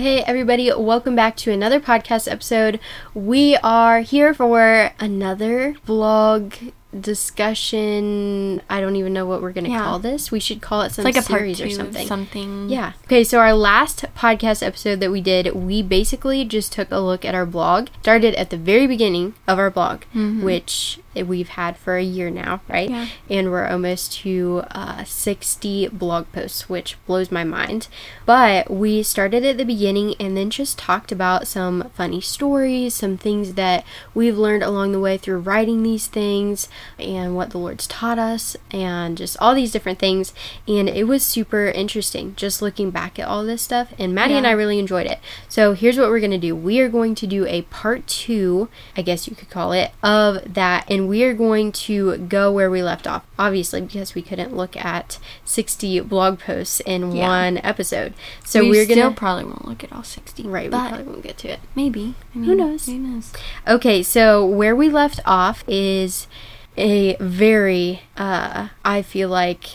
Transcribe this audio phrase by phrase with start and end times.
[0.00, 2.80] Hey, everybody, welcome back to another podcast episode.
[3.12, 6.54] We are here for another blog
[6.98, 8.60] discussion.
[8.68, 9.82] I don't even know what we're going to Yeah.
[9.84, 10.30] call this.
[10.30, 12.06] We should call it some It's like a series or something.
[12.06, 12.68] something.
[12.68, 12.92] Yeah.
[13.04, 17.24] Okay, so our last podcast episode that we did, we basically just took a look
[17.24, 17.88] at our blog.
[18.02, 22.60] Started at the very beginning of our blog, which we've had for a year now,
[22.68, 22.88] right?
[22.88, 23.06] Yeah.
[23.28, 27.88] And we're almost to uh, 60 blog posts, which blows my mind.
[28.26, 33.16] But we started at the beginning and then just talked about some funny stories, some
[33.16, 36.68] things that we've learned along the way through writing these things,
[36.98, 40.32] and what the Lord's taught us, and just all these different things.
[40.68, 43.92] And it was super interesting just looking back at all this stuff.
[43.98, 45.18] And Maddie and I really enjoyed it.
[45.48, 48.68] So here's what we're going to do we are going to do a part two,
[48.96, 50.84] I guess you could call it, of that.
[50.90, 54.76] And we are going to go where we left off, obviously, because we couldn't look
[54.76, 57.28] at 60 blog posts in Yeah.
[57.28, 58.14] one episode.
[58.44, 59.18] So we we are still going to.
[59.18, 60.42] probably won't look at all 60.
[60.44, 61.60] Right, we but probably won't get to it.
[61.74, 62.14] maybe.
[62.34, 62.86] I mean, Who knows?
[62.86, 63.32] Who knows?
[63.66, 66.26] Okay, so where we left off is
[66.76, 69.66] a very, uh, I feel like,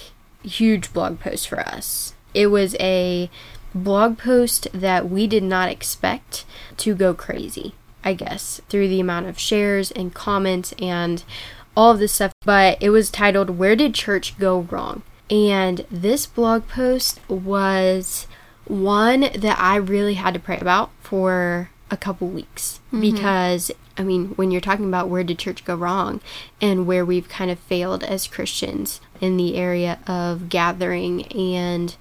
[0.44, 2.14] huge blog post for us.
[2.34, 3.30] It was a
[3.74, 6.46] blog post that we did not expect
[6.78, 11.24] to go crazy, I guess, through the amount of shares and comments and
[11.76, 12.32] all of this stuff.
[12.44, 15.04] But it was titled, Where Did Church Go Wrong?
[15.30, 18.28] And this blog post was
[18.66, 22.80] one that I really had to pray about for a couple weeks.
[23.02, 26.22] Because I mean, when you're talking about where did church go wrong
[26.62, 31.96] and where we've kind of failed as Christians in the area of gathering and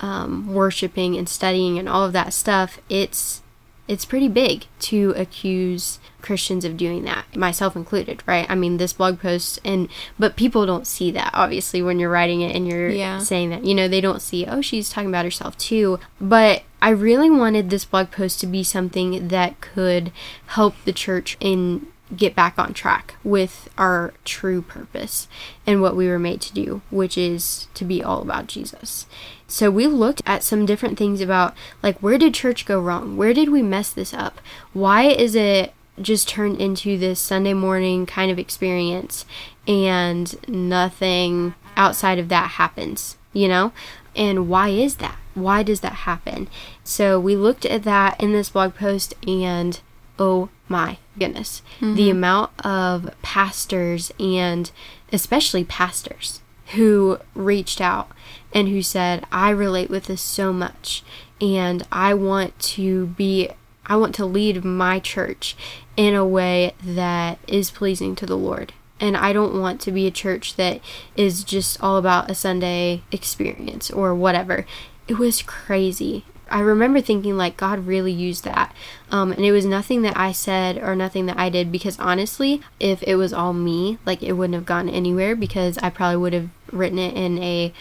[0.00, 3.42] um, worshiping and studying and all of that stuff, it's
[3.86, 8.46] it's pretty big to accuse Christians of doing that, myself included, right?
[8.48, 12.40] I mean, this blog post and but people don't see that obviously when you're writing
[12.40, 13.18] it and you're Yeah.
[13.18, 13.64] saying that.
[13.64, 15.98] You know, they don't see, oh, she's talking about herself too.
[16.20, 20.12] But I really wanted this blog post to be something that could
[20.46, 25.26] help the church in get back on track with our true purpose
[25.66, 29.06] and what we were made to do, which is to be all about Jesus.
[29.46, 33.16] So we looked at some different things about like where did church go wrong?
[33.16, 34.40] Where did we mess this up?
[34.72, 39.24] Why is it just turned into this Sunday morning kind of experience
[39.66, 43.72] and nothing outside of that happens, you know?
[44.16, 45.18] And why is that?
[45.34, 46.48] Why does that happen?
[46.84, 49.80] So we looked at that in this blog post and
[50.18, 51.94] oh my goodness, mm-hmm.
[51.94, 54.70] the amount of pastors and
[55.12, 58.10] especially pastors who reached out
[58.52, 61.04] and who said, I relate with this so much
[61.40, 63.50] and I want to be
[63.86, 65.56] I want to lead my church
[65.96, 68.72] in a way that is pleasing to the Lord.
[68.98, 70.80] And I don't want to be a church that
[71.16, 74.64] is just all about a Sunday experience or whatever.
[75.06, 76.24] It was crazy.
[76.50, 78.74] I remember thinking like God really used that.
[79.10, 82.60] Um, and it was nothing that I said or nothing that I did because honestly,
[82.78, 86.32] if it was all me, like it wouldn't have gone anywhere because I probably would
[86.32, 87.72] have written it in a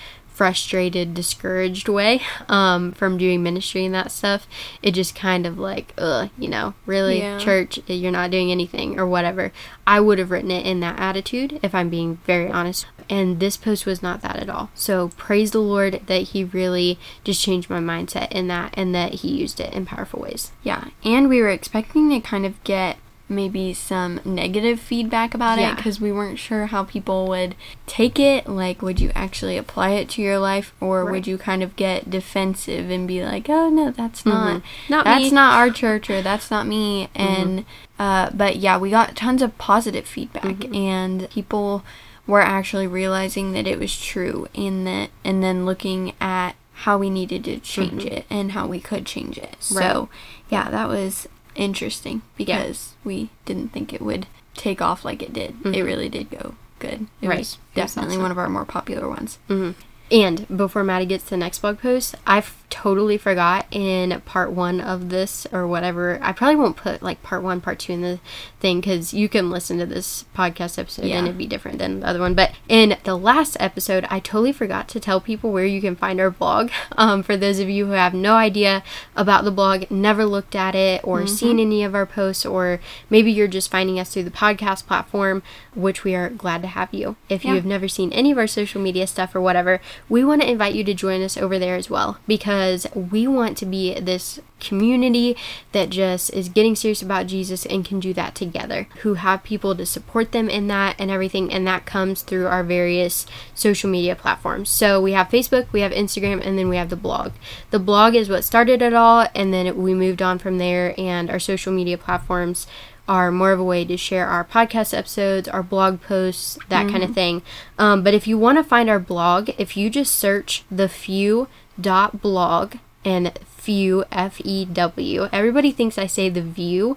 [0.43, 4.45] frustrated, discouraged way um, from doing ministry and that stuff.
[4.81, 7.39] It just kind of like, ugh, you know, really, Yeah.
[7.39, 9.53] church, you're not doing anything or whatever.
[9.87, 12.87] I would have written it in that attitude if I'm being very honest.
[13.09, 14.69] And this post was not that at all.
[14.75, 19.13] So praise the Lord that He really just changed my mindset in that and that
[19.15, 20.51] He used it in powerful ways.
[20.61, 20.89] Yeah.
[21.05, 22.97] And we were expecting to kind of get
[23.33, 25.71] maybe some negative feedback about Yeah.
[25.73, 27.55] it because we weren't sure how people would
[27.87, 28.47] take it.
[28.47, 31.11] Like, would you actually apply it to your life or Right.
[31.11, 35.19] would you kind of get defensive and be like, oh, no, that's not, Not that's
[35.21, 35.35] me." Mm-hmm.
[35.35, 37.09] not our church or that's not me.
[37.15, 37.65] And,
[37.99, 40.75] uh, but yeah, we got tons of positive feedback Mm-hmm.
[40.75, 41.83] and people
[42.25, 47.09] were actually realizing that it was true in that, and then looking at how we
[47.09, 49.55] needed to change it and how we could change it.
[49.59, 49.77] Mm-hmm.
[49.77, 49.91] Right.
[49.91, 50.09] So,
[50.49, 55.55] yeah, that was interesting because we didn't think it would take off like it did.
[55.65, 56.93] It really did go good.
[56.93, 57.27] It Mm-hmm.
[57.27, 57.37] Right.
[57.39, 58.21] was It was definitely awesome.
[58.23, 59.37] one of our more popular ones.
[59.47, 59.71] hmm
[60.13, 64.51] And before Maddie gets to the next blog post, I f- totally forgot in part
[64.51, 66.19] one of this or whatever.
[66.21, 68.19] I probably won't put like part one, part two in the
[68.59, 71.17] thing because you can listen to this podcast episode Yeah.
[71.17, 72.35] and it'd be different than the other one.
[72.35, 76.19] But in the last episode, I totally forgot to tell people where you can find
[76.21, 76.69] our blog.
[76.95, 78.83] Um, for those of you who have no idea
[79.15, 83.31] about the blog, never looked at it or seen any of our posts, or maybe
[83.31, 85.41] you're just finding us through the podcast platform,
[85.73, 87.15] which we are glad to have you.
[87.29, 90.41] If you have never seen any of our social media stuff or whatever, we want
[90.41, 93.99] to invite you to join us over there as well because we want to be
[93.99, 95.35] this community
[95.73, 99.75] that just is getting serious about Jesus and can do that together, who have people
[99.75, 101.51] to support them in that and everything.
[101.51, 104.69] And that comes through our various social media platforms.
[104.69, 107.33] So we have Facebook, we have Instagram, and then we have the blog.
[107.71, 111.29] The blog is what started it all, and then we moved on from there, and
[111.29, 112.67] our social media platforms
[113.07, 117.03] are more of a way to share our podcast episodes, our blog posts, that kind
[117.03, 117.41] of thing.
[117.77, 121.47] Um, but if you want to find our blog, if you just search the few
[121.79, 126.95] dot blog and few F E W, everybody thinks I say the view,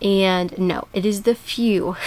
[0.00, 1.96] and no, it is the few.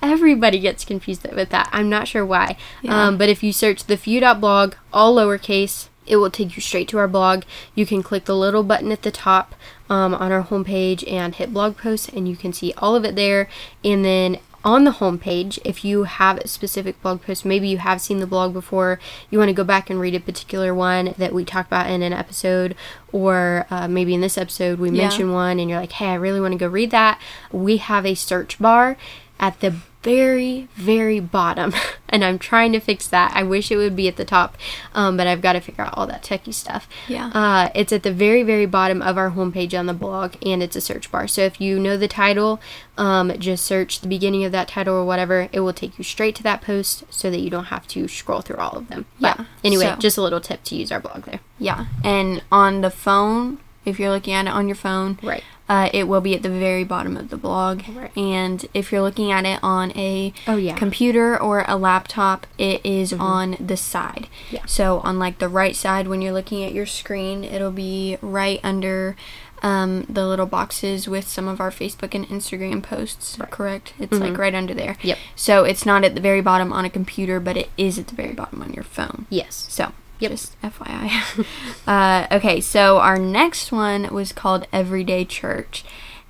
[0.00, 1.68] Everybody gets confused with that.
[1.72, 2.56] I'm not sure why.
[2.82, 3.08] Yeah.
[3.08, 6.62] Um, but if you search the few dot blog, all lowercase, it will take you
[6.62, 7.42] straight to our blog.
[7.74, 9.56] You can click the little button at the top
[9.88, 13.14] um, on our homepage and hit blog posts, and you can see all of it
[13.16, 13.48] there.
[13.84, 18.00] And then on the homepage, if you have a specific blog post, maybe you have
[18.00, 18.98] seen the blog before,
[19.30, 22.02] you want to go back and read a particular one that we talked about in
[22.02, 22.74] an episode,
[23.12, 25.02] or uh, maybe in this episode we Yeah.
[25.02, 27.20] mentioned one, and you're like, hey, I really want to go read that.
[27.52, 28.96] We have a search bar
[29.40, 29.76] at the
[30.08, 31.72] very, very bottom,
[32.08, 33.32] and I'm trying to fix that.
[33.34, 34.56] I wish it would be at the top,
[34.94, 36.88] um, but I've got to figure out all that techie stuff.
[37.08, 37.28] Yeah.
[37.28, 40.76] Uh, it's at the very, very bottom of our homepage on the blog, and it's
[40.76, 41.28] a search bar.
[41.28, 42.60] So if you know the title,
[42.96, 45.48] um, just search the beginning of that title or whatever.
[45.52, 48.40] It will take you straight to that post, so that you don't have to scroll
[48.40, 49.06] through all of them.
[49.20, 51.40] But Yeah, anyway, so- just a little tip to use our blog there.
[51.58, 51.86] Yeah.
[52.02, 55.42] And on the phone, if you're looking at it on your phone, Right.
[55.68, 57.82] Uh, it will be at the very bottom of the blog.
[57.88, 58.16] Right.
[58.16, 60.70] And if you're looking at it on a Oh, yeah.
[60.70, 60.78] Mm-hmm.
[60.78, 64.28] computer or a laptop, it is on the side.
[64.50, 64.64] Yeah.
[64.66, 68.60] So on like the right side, when you're looking at your screen, it'll be right
[68.64, 69.14] under
[69.60, 73.36] um, the little boxes with some of our Facebook and Instagram posts.
[73.50, 73.92] Correct?
[73.98, 74.94] It's like right under there.
[74.94, 75.08] Mm-hmm.
[75.08, 75.18] Yep.
[75.34, 78.14] So it's not at the very bottom on a computer, but it is at the
[78.14, 79.26] very bottom on your phone.
[79.30, 79.66] Yes.
[79.68, 80.30] So, Yep.
[80.30, 81.46] just FYI.
[81.86, 85.84] uh, okay, so our next one was called Everyday Church.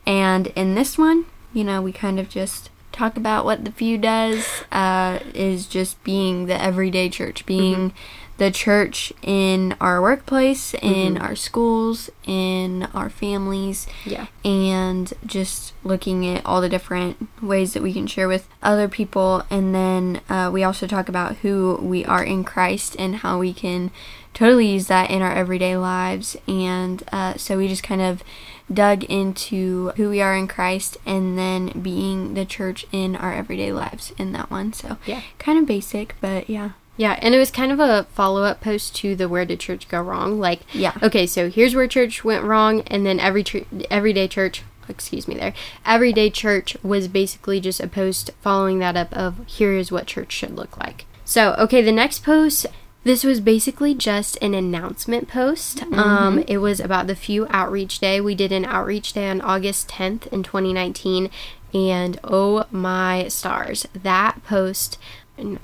[0.06, 3.96] And in this one, you know, we kind of just talk about what the Few
[3.96, 7.92] does, uh, is just being the everyday church, being
[8.38, 14.26] the church in our workplace, in our schools, in our families Yeah.
[14.44, 19.42] and just looking at all the different ways that we can share with other people.
[19.50, 23.52] And then uh, we also talk about who we are in Christ and how we
[23.52, 23.90] can
[24.34, 26.36] totally use that in our everyday lives.
[26.46, 28.22] And uh, so we just kind of
[28.72, 33.72] dug into who we are in Christ and then being the church in our everyday
[33.72, 34.72] lives in that one.
[34.72, 35.22] So Yeah.
[35.40, 36.70] kind of basic, but yeah.
[36.98, 39.88] Yeah, and it was kind of a follow up post to the where did church
[39.88, 40.38] go wrong?
[40.38, 40.92] Like, Yeah.
[41.02, 45.36] okay, so here's where church went wrong, and then every chur- everyday church, excuse me,
[45.36, 45.54] there,
[45.86, 50.32] everyday church was basically just a post following that up of here is what church
[50.32, 51.06] should look like.
[51.24, 52.66] So, okay, the next post.
[53.04, 55.82] This was basically just an announcement post.
[55.92, 58.20] Um, it was about the Few Outreach Day.
[58.20, 61.30] We did an outreach day on August 10th in 2019,
[61.72, 64.98] and oh my stars, that post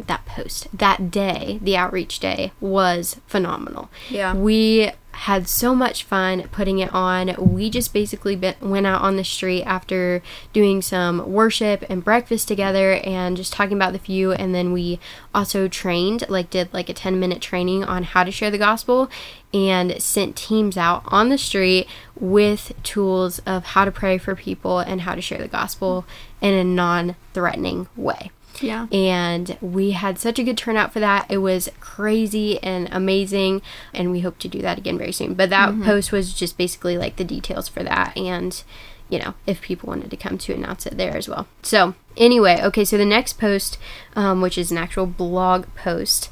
[0.06, 3.90] that post that day the outreach day was phenomenal.
[4.08, 4.34] Yeah.
[4.34, 7.34] we had so much fun putting it on.
[7.38, 12.48] We just basically be- went out on the street after doing some worship and breakfast
[12.48, 14.32] together and just talking about the few.
[14.32, 14.98] And then we
[15.34, 19.08] also trained like did like a 10 minute training on how to share the gospel
[19.52, 21.86] and sent teams out on the street
[22.18, 26.04] with tools of how to pray for people and how to share the gospel
[26.40, 28.30] in a non-threatening way
[28.64, 28.86] Yeah.
[28.92, 31.26] and we had such a good turnout for that.
[31.30, 35.34] It was crazy and amazing, and we hope to do that again very soon.
[35.34, 38.62] But that post was just basically like the details for that, and
[39.08, 41.46] you know, if people wanted to come to announce it there as well.
[41.62, 43.78] So, anyway, okay, so the next post,
[44.16, 46.30] um, which is an actual blog post,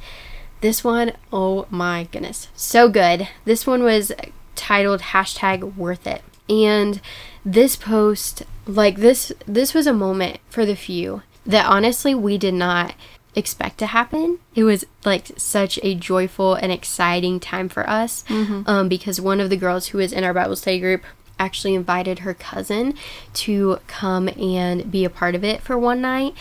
[0.62, 3.29] this one, oh my goodness, so good.
[3.45, 4.12] This one was
[4.55, 6.23] titled hashtag worth it.
[6.49, 7.01] And
[7.45, 12.55] this post, like this, this was a moment for the few that honestly we did
[12.55, 12.95] not
[13.35, 14.39] expect to happen.
[14.55, 19.49] It was like such a joyful and exciting time for us um, because one of
[19.51, 21.03] the girls who was in our Bible study group
[21.39, 22.95] actually invited her cousin
[23.35, 26.35] to come and be a part of it for one night,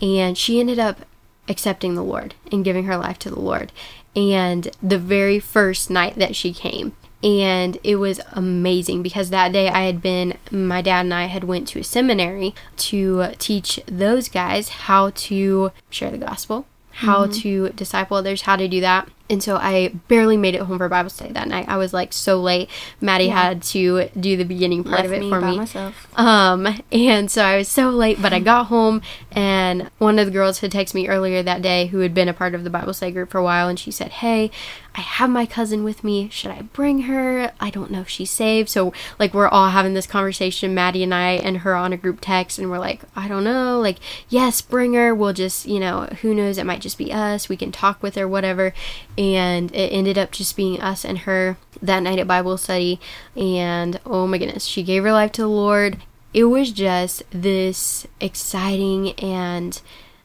[0.00, 1.04] and she ended up
[1.48, 3.70] accepting the Lord and giving her life to the Lord.
[4.16, 9.68] and the very first night that she came and it was amazing because that day
[9.68, 14.28] I had been my dad and I had went to a seminary to teach those
[14.28, 17.40] guys how to share the gospel, how mm-hmm.
[17.40, 20.88] to disciple others, how to do that and so I barely made it home for
[20.88, 21.68] Bible study that night.
[21.68, 22.70] I was like so late.
[23.00, 23.42] Maddie yeah.
[23.42, 25.56] had to do the beginning part Left of it me for me.
[25.58, 26.18] Myself.
[26.18, 30.32] Um, and so I was so late, but I got home and one of the
[30.32, 32.94] girls had texted me earlier that day who had been a part of the Bible
[32.94, 34.50] study group for a while, and she said, "Hey,
[34.94, 36.28] I have my cousin with me.
[36.30, 37.52] Should I bring her?
[37.60, 41.14] I don't know if she's saved." So like we're all having this conversation, Maddie and
[41.14, 43.80] I and her on a group text, and we're like, "I don't know.
[43.80, 45.14] Like, yes, bring her.
[45.14, 46.58] We'll just, you know, who knows?
[46.58, 47.48] It might just be us.
[47.48, 48.72] We can talk with her, whatever."
[49.18, 53.00] And it ended up just being us and her that night at Bible study.
[53.36, 55.98] And oh my goodness, she gave her life to the Lord.
[56.32, 59.80] It was just this exciting and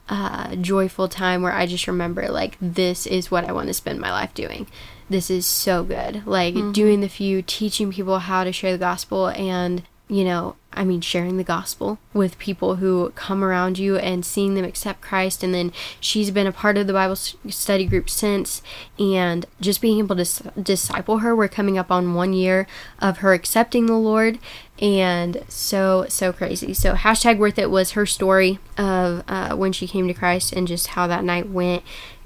[0.09, 3.99] uh, joyful time where I just remember, like, this is what I want to spend
[3.99, 4.67] my life doing.
[5.09, 6.27] This is so good.
[6.27, 6.71] Like, mm-hmm.
[6.71, 11.01] doing the few, teaching people how to share the gospel, and you know, I mean,
[11.01, 15.43] sharing the gospel with people who come around you and seeing them accept Christ.
[15.43, 18.61] And then she's been a part of the Bible study group since,
[18.99, 21.35] and just being able to disciple her.
[21.35, 22.67] We're coming up on one year
[22.99, 24.37] of her accepting the Lord,
[24.79, 26.75] and so, so crazy.
[26.75, 30.67] So, hashtag worth it was her story of uh, when she came to Christ and
[30.67, 31.81] just how that night went,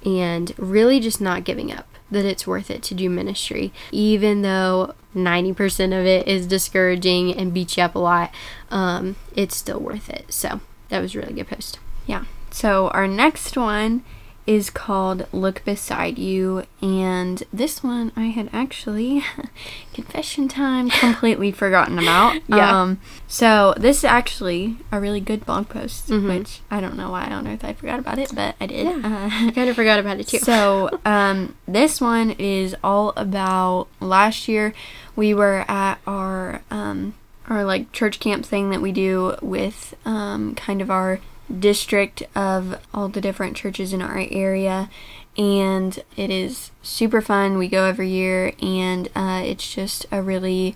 [0.06, 4.94] and really just not giving up that it's worth it to do ministry, even though
[5.18, 8.34] 90% of it is discouraging and beats you up a lot.
[8.70, 10.32] Um, it's still worth it.
[10.34, 11.80] So that was really good post.
[12.06, 12.26] Yeah.
[12.52, 14.04] So our next one
[14.48, 16.64] is called Look Beside You.
[16.82, 19.24] And this one I had actually,
[19.94, 22.42] confession time, completely forgotten about.
[22.48, 22.82] Yeah.
[22.82, 26.30] Um, so this is actually a really good blog post, mm-hmm.
[26.30, 28.86] which I don't know why on earth I forgot about it, but I did.
[28.86, 29.02] Yeah.
[29.04, 30.40] Uh, I kind of forgot about it too.
[30.40, 34.74] So um, this one is all about last year
[35.16, 36.62] we were at our.
[36.72, 37.14] Um,
[37.50, 41.22] our like church camp thing that we do with um, kind of our
[41.60, 44.90] district of all the different churches in our area
[45.38, 50.76] and it is super fun we go every year and uh, it's just a really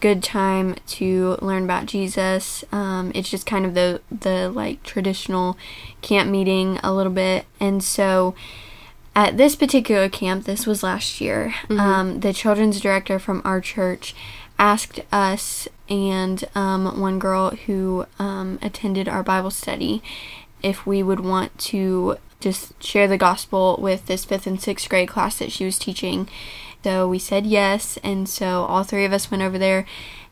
[0.00, 5.56] good time to learn about jesus um, it's just kind of the the like traditional
[6.02, 8.34] camp meeting a little bit and so
[9.14, 11.80] at this particular camp this was last year mm-hmm.
[11.80, 14.14] um, the children's director from our church
[14.62, 20.00] asked us and um, one girl who um, attended our Bible study
[20.62, 25.08] if we would want to just share the gospel with this fifth and sixth grade
[25.08, 26.28] class that she was teaching.
[26.84, 29.84] So we said yes, and so all three of us went over there.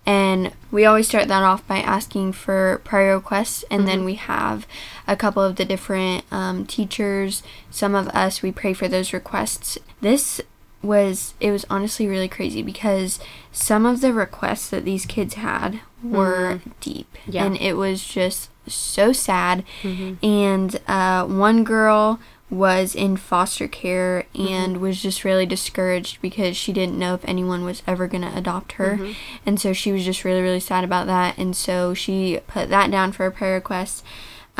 [0.07, 3.87] And we always start that off by asking for prayer requests, and mm-hmm.
[3.89, 4.65] then we have
[5.09, 7.43] a couple of the different um, teachers.
[7.71, 9.77] Some of us, we pray for those requests.
[10.01, 10.41] This
[10.83, 13.21] was it was honestly really crazy because
[13.53, 16.73] some of the requests that these kids had were mm.
[16.81, 17.45] deep yeah.
[17.45, 20.25] and it was just so sad mm-hmm.
[20.25, 22.19] and uh, one girl
[22.49, 24.81] was in foster care and mm-hmm.
[24.81, 28.73] was just really discouraged because she didn't know if anyone was ever going to adopt
[28.73, 29.13] her mm-hmm.
[29.45, 32.91] and so she was just really really sad about that and so she put that
[32.91, 34.05] down for a prayer request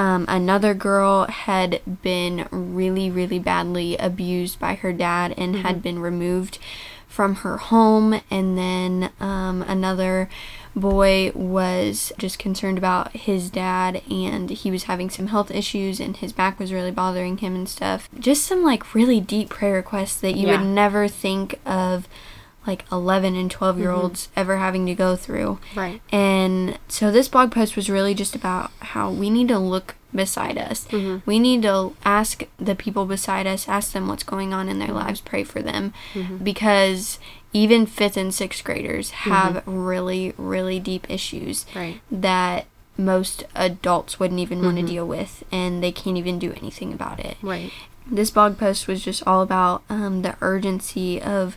[0.01, 5.63] um, another girl had been really, really badly abused by her dad and mm-hmm.
[5.63, 6.59] had been removed
[7.07, 8.19] from her home.
[8.31, 10.31] And then um, another
[10.75, 16.17] boy was just concerned about his dad and he was having some health issues and
[16.17, 18.09] his back was really bothering him and stuff.
[18.19, 20.57] Just some like really deep prayer requests that you yeah.
[20.57, 22.09] would never think of
[22.71, 24.41] like 11 and 12 year olds mm-hmm.
[24.41, 25.59] ever having to go through.
[25.75, 26.01] Right.
[26.13, 30.57] And so this blog post was really just about how we need to look beside
[30.57, 30.87] us.
[30.87, 31.19] Mm-hmm.
[31.29, 34.89] We need to ask the people beside us, ask them what's going on in their
[34.89, 34.99] mm-hmm.
[34.99, 36.39] lives, pray for them mm-hmm.
[36.39, 37.19] because
[37.53, 39.77] even 5th and 6th graders have mm-hmm.
[39.77, 42.01] really really deep issues right.
[42.09, 44.93] that most adults wouldn't even want to mm-hmm.
[44.93, 47.37] deal with and they can't even do anything about it.
[47.43, 47.73] Right.
[48.07, 51.57] This blog post was just all about um, the urgency of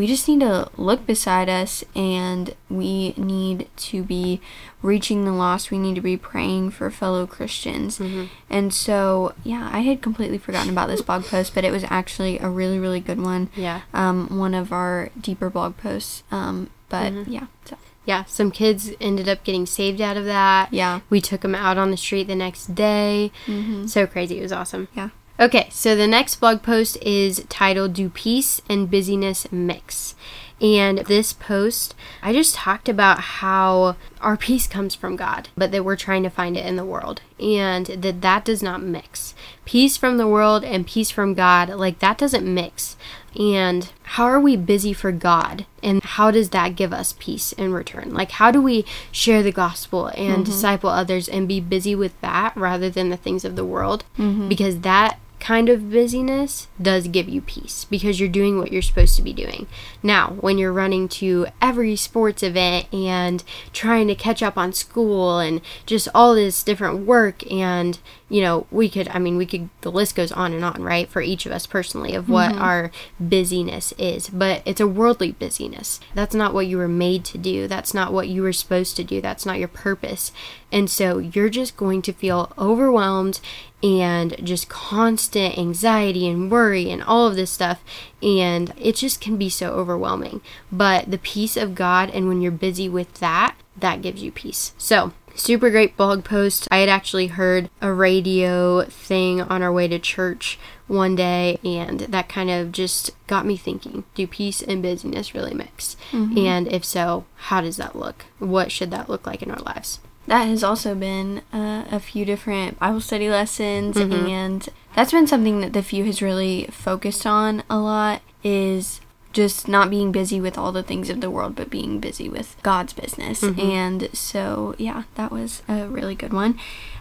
[0.00, 4.40] we just need to look beside us and we need to be
[4.80, 5.70] reaching the lost.
[5.70, 7.98] We need to be praying for fellow Christians.
[7.98, 8.24] Mm-hmm.
[8.48, 12.38] And so, yeah, I had completely forgotten about this blog post, but it was actually
[12.38, 13.50] a really, really good one.
[13.54, 13.82] Yeah.
[13.92, 16.22] Um, one of our deeper blog posts.
[16.30, 17.30] Um, but mm-hmm.
[17.30, 17.76] yeah, so.
[18.06, 20.72] Yeah, some kids ended up getting saved out of that.
[20.72, 21.00] Yeah.
[21.10, 23.32] We took them out on the street the next day.
[23.44, 23.86] Mm-hmm.
[23.86, 24.38] So crazy.
[24.38, 24.88] It was awesome.
[24.94, 25.10] Yeah.
[25.40, 30.14] Okay, so the next blog post is titled Do Peace and Busyness Mix?
[30.60, 35.82] And this post, I just talked about how our peace comes from God, but that
[35.82, 39.34] we're trying to find it in the world, and that that does not mix.
[39.64, 42.98] Peace from the world and peace from God, like that doesn't mix.
[43.34, 45.64] And how are we busy for God?
[45.82, 48.12] And how does that give us peace in return?
[48.12, 50.42] Like, how do we share the gospel and mm-hmm.
[50.42, 54.04] disciple others and be busy with that rather than the things of the world?
[54.18, 54.48] Mm-hmm.
[54.50, 59.16] Because that kind of busyness does give you peace because you're doing what you're supposed
[59.16, 59.66] to be doing.
[60.02, 63.42] Now, when you're running to every sports event and
[63.72, 67.98] trying to catch up on school and just all this different work and
[68.30, 71.08] you know, we could, I mean, we could, the list goes on and on, right,
[71.08, 72.62] for each of us personally of what mm-hmm.
[72.62, 74.28] our busyness is.
[74.28, 75.98] But it's a worldly busyness.
[76.14, 77.66] That's not what you were made to do.
[77.66, 79.20] That's not what you were supposed to do.
[79.20, 80.30] That's not your purpose.
[80.70, 83.40] And so you're just going to feel overwhelmed
[83.82, 87.82] and just constant anxiety and worry and all of this stuff.
[88.22, 90.40] And it just can be so overwhelming.
[90.70, 94.72] But the peace of God, and when you're busy with that, that gives you peace.
[94.78, 96.68] So, super great blog post.
[96.70, 102.00] I had actually heard a radio thing on our way to church one day, and
[102.00, 105.96] that kind of just got me thinking do peace and busyness really mix?
[106.12, 106.38] Mm-hmm.
[106.38, 108.26] And if so, how does that look?
[108.38, 110.00] What should that look like in our lives?
[110.26, 114.26] That has also been uh, a few different Bible study lessons, mm-hmm.
[114.26, 118.22] and that's been something that the few has really focused on a lot.
[118.42, 119.00] Is
[119.32, 122.56] just not being busy with all the things of the world, but being busy with
[122.62, 123.42] God's business.
[123.42, 123.60] Mm-hmm.
[123.60, 126.58] And so, yeah, that was a really good one.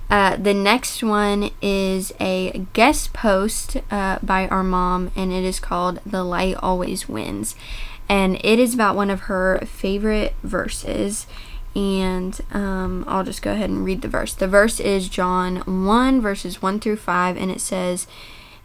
[0.10, 5.60] Uh, the next one is a guest post uh, by our mom, and it is
[5.60, 7.56] called The Light Always Wins.
[8.08, 11.28] And it is about one of her favorite verses.
[11.76, 14.34] And um, I'll just go ahead and read the verse.
[14.34, 18.08] The verse is John 1, verses 1 through 5, and it says,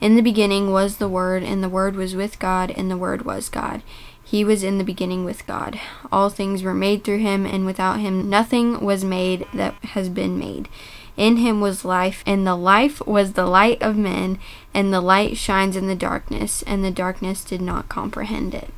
[0.04, 3.24] in the beginning was the Word, and the Word was with God, and the Word
[3.24, 3.82] was God.
[4.22, 5.80] He was in the beginning with God.
[6.12, 10.38] All things were made through him, and without him nothing was made that has been
[10.38, 10.68] made.
[11.16, 14.38] In him was life, and the life was the light of men,
[14.74, 18.74] and the light shines in the darkness, and the darkness did not comprehend it.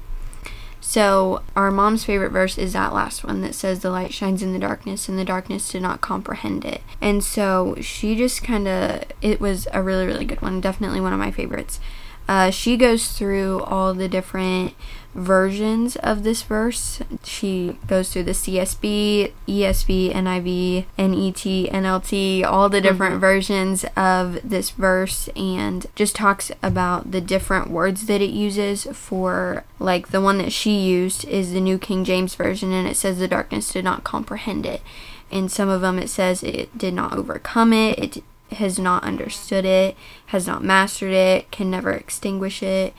[0.88, 4.52] So, our mom's favorite verse is that last one that says, The light shines in
[4.52, 6.80] the darkness, and the darkness did not comprehend it.
[7.00, 10.60] And so, she just kind of, it was a really, really good one.
[10.60, 11.80] Definitely one of my favorites.
[12.28, 14.74] Uh, she goes through all the different
[15.16, 17.00] versions of this verse.
[17.24, 23.20] She goes through the CSB, ESV, NIV, NET, NLT, all the different mm-hmm.
[23.20, 29.64] versions of this verse, and just talks about the different words that it uses for,
[29.78, 33.18] like, the one that she used is the New King James Version, and it says
[33.18, 34.82] the darkness did not comprehend it.
[35.30, 38.24] In some of them, it says it did not overcome it, it
[38.56, 42.94] has not understood it, has not mastered it, can never extinguish it.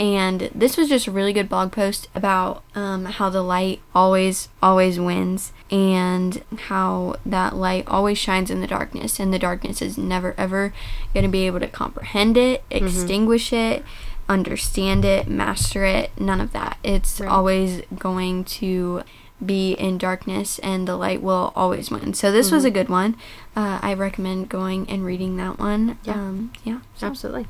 [0.00, 4.48] And this was just a really good blog post about um, how the light always,
[4.62, 9.98] always wins, and how that light always shines in the darkness, and the darkness is
[9.98, 10.72] never, ever
[11.12, 12.86] going to be able to comprehend it, mm-hmm.
[12.86, 13.82] extinguish mm-hmm.
[13.82, 13.84] it,
[14.26, 16.18] understand it, master it.
[16.18, 16.78] None of that.
[16.82, 17.28] It's right.
[17.28, 19.02] always going to
[19.44, 22.14] be in darkness and the light will always win.
[22.14, 22.56] So this mm-hmm.
[22.56, 23.16] was a good one.
[23.54, 25.98] Uh, I recommend going and reading that one.
[26.04, 27.06] Yeah, um, yeah, so.
[27.06, 27.46] absolutely.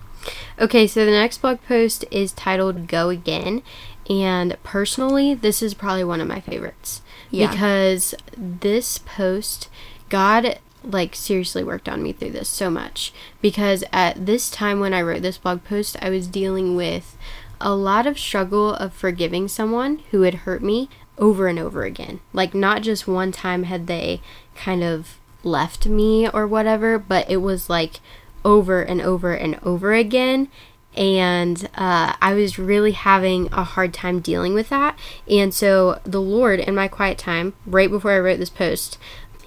[0.58, 3.62] Okay, so the next blog post is titled "Go Again,"
[4.08, 7.50] and personally, this is probably one of my favorites yeah.
[7.50, 9.68] because this post,
[10.08, 14.94] God like seriously worked on me through this so much because at this time when
[14.94, 17.18] I wrote this blog post, I was dealing with
[17.60, 22.20] a lot of struggle of forgiving someone who had hurt me over and over again.
[22.32, 24.22] Like, not just one time had they
[24.54, 28.00] kind of left me or whatever, but it was like
[28.44, 30.48] over and over and over again.
[30.96, 34.98] And uh, I was really having a hard time dealing with that.
[35.28, 38.98] And so the Lord, in my quiet time, right before I wrote this post,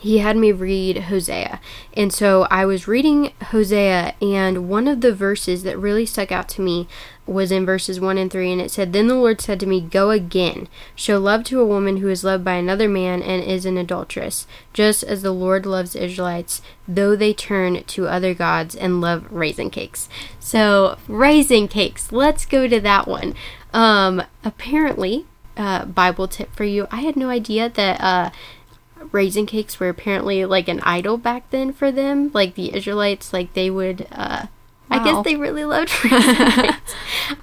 [0.03, 1.61] he had me read Hosea.
[1.93, 6.49] And so I was reading Hosea, and one of the verses that really stuck out
[6.49, 6.89] to me
[7.25, 9.79] was in verses 1 and 3, and it said, Then the Lord said to me,
[9.79, 13.65] Go again, show love to a woman who is loved by another man and is
[13.65, 18.99] an adulteress, just as the Lord loves Israelites, though they turn to other gods and
[18.99, 20.09] love raisin cakes.
[20.39, 23.35] So, raisin cakes, let's go to that one.
[23.73, 28.01] Um, apparently, uh, Bible tip for you I had no idea that.
[28.01, 28.29] Uh,
[29.11, 32.31] raisin cakes were apparently like an idol back then for them.
[32.33, 34.07] Like the Israelites, like they would.
[34.11, 34.47] Uh,
[34.93, 35.01] wow.
[35.01, 36.93] I guess they really loved raisin cakes.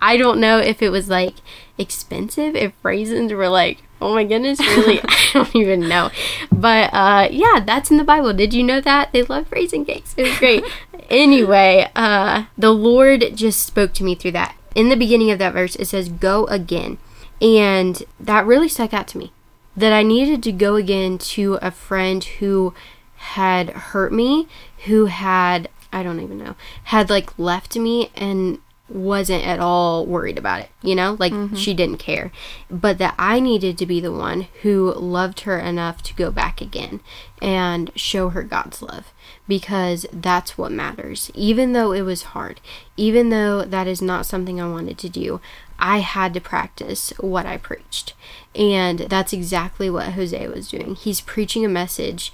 [0.00, 1.34] I don't know if it was like
[1.78, 2.54] expensive.
[2.54, 6.10] If raisins were like, oh my goodness, really, I don't even know.
[6.50, 8.32] But uh, yeah, that's in the Bible.
[8.32, 10.14] Did you know that they love raisin cakes?
[10.16, 10.64] It was great.
[11.10, 14.56] anyway, uh, the Lord just spoke to me through that.
[14.74, 16.98] In the beginning of that verse, it says, "Go again."
[17.42, 19.32] And that really stuck out to me
[19.76, 22.74] that I needed to go again to a friend who
[23.16, 24.48] had hurt me,
[24.86, 28.59] who had, I don't even know, had like left me and
[28.90, 31.16] wasn't at all worried about it, you know?
[31.18, 31.55] Like mm-hmm.
[31.55, 32.33] she didn't care.
[32.68, 36.61] But that I needed to be the one who loved her enough to go back
[36.61, 37.00] again
[37.40, 39.12] and show her God's love
[39.46, 41.31] because that's what matters.
[41.35, 42.61] Even though it was hard,
[42.96, 45.40] even though that is not something I wanted to do,
[45.79, 48.14] I had to practice what I preached.
[48.55, 50.94] And that's exactly what Hosea was doing.
[50.94, 52.33] He's preaching a message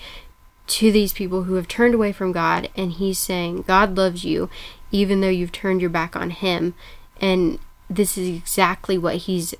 [0.66, 4.50] to these people who have turned away from God, and he's saying, God loves you
[4.90, 6.74] even though you've turned your back on him.
[7.20, 9.54] And this is exactly what he's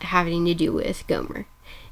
[0.00, 1.46] having to do with Gomer.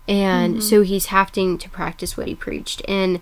[0.07, 0.63] And mm-hmm.
[0.63, 2.83] so he's having to practice what he preached.
[2.87, 3.21] And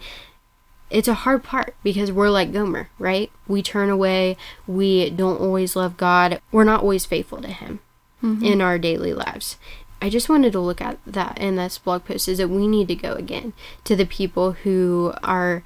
[0.90, 3.30] it's a hard part because we're like Gomer, right?
[3.46, 4.36] We turn away.
[4.66, 6.40] We don't always love God.
[6.50, 7.80] We're not always faithful to Him
[8.22, 8.44] mm-hmm.
[8.44, 9.56] in our daily lives.
[10.02, 12.88] I just wanted to look at that in this blog post is that we need
[12.88, 13.52] to go again
[13.84, 15.62] to the people who are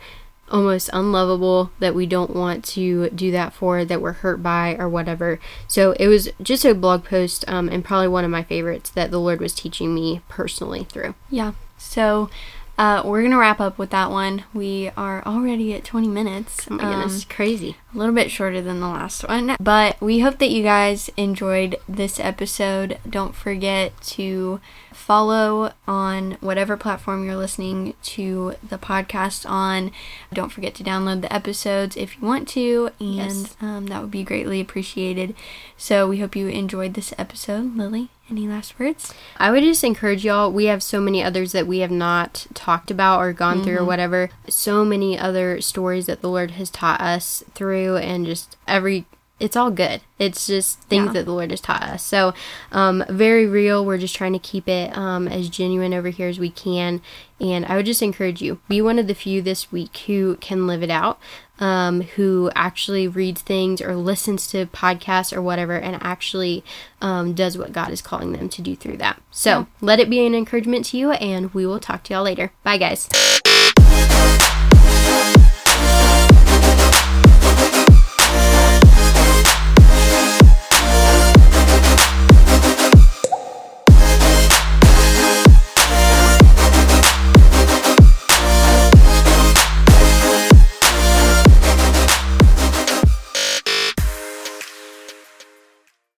[0.51, 4.90] almost unlovable that we don't want to do that for that we're hurt by or
[4.90, 5.40] whatever.
[5.66, 9.11] So it was just a blog post um, and probably one of my favorites that
[9.11, 11.14] the lord was teaching me personally through.
[11.31, 11.53] Yeah.
[11.79, 12.29] So
[12.78, 14.44] uh, we're gonna wrap up with that one.
[14.52, 16.66] We are already at 20 minutes.
[16.70, 17.76] Oh my goodness, um, crazy!
[17.94, 21.76] A little bit shorter than the last one, but we hope that you guys enjoyed
[21.88, 22.98] this episode.
[23.08, 24.60] Don't forget to
[24.92, 29.90] follow on whatever platform you're listening to the podcast on.
[30.32, 33.56] Don't forget to download the episodes if you want to, and yes.
[33.60, 35.34] um, that would be greatly appreciated.
[35.76, 38.10] So we hope you enjoyed this episode, Lily.
[38.28, 39.14] Any last words?
[39.36, 40.50] I would just encourage y'all.
[40.50, 43.64] We have so many others that we have not talked about or gone mm-hmm.
[43.64, 43.86] through or mm-hmm.
[43.86, 44.30] whatever.
[44.48, 49.06] So many other stories that the Lord has taught us through, and just every
[49.38, 50.01] it's all good.
[50.18, 51.12] It's just things yeah.
[51.12, 52.03] that the Lord has taught us.
[52.03, 52.33] So,
[52.72, 53.85] um, very real.
[53.85, 57.03] We're just trying to keep it um, as genuine over here as we can.
[57.38, 60.66] And I would just encourage you be one of the few this week who can
[60.66, 61.18] live it out,
[61.59, 66.64] um, who actually reads things or listens to podcasts or whatever, and actually
[67.03, 69.20] um, does what God is calling them to do through that.
[69.31, 69.64] So, yeah.
[69.83, 72.53] let it be an encouragement to you, and we will talk to y'all later.
[72.62, 73.07] Bye, guys.